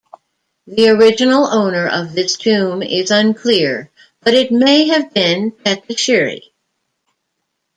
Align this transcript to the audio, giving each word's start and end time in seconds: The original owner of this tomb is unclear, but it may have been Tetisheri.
The 0.65 0.89
original 0.89 1.45
owner 1.45 1.87
of 1.87 2.13
this 2.15 2.35
tomb 2.35 2.81
is 2.81 3.11
unclear, 3.11 3.91
but 4.21 4.33
it 4.33 4.51
may 4.51 4.87
have 4.87 5.13
been 5.13 5.51
Tetisheri. 5.51 6.41